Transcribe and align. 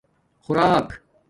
خُوراک 0.43 0.87